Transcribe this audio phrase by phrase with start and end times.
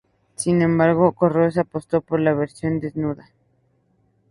[0.35, 3.29] Sin embargo, Correos apostó por la versión desnuda.